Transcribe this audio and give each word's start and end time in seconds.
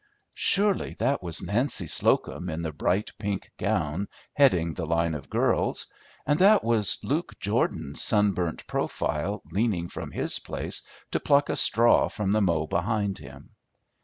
Surely 0.33 0.95
that 0.97 1.21
was 1.21 1.43
Nancy 1.43 1.85
Slocum 1.85 2.49
in 2.49 2.63
the 2.63 2.71
bright 2.71 3.11
pink 3.19 3.51
gown 3.59 4.07
heading 4.33 4.73
the 4.73 4.87
line 4.87 5.13
of 5.13 5.29
girls, 5.29 5.85
and 6.25 6.39
that 6.39 6.63
was 6.63 6.97
Luke 7.03 7.39
Jordan's 7.39 8.01
sunburnt 8.01 8.65
profile 8.65 9.43
leaning 9.51 9.89
from 9.89 10.09
his 10.09 10.39
place 10.39 10.81
to 11.11 11.19
pluck 11.19 11.49
a 11.49 11.55
straw 11.55 12.07
from 12.09 12.31
the 12.31 12.41
mow 12.41 12.65
behind 12.65 13.19
him. 13.19 13.51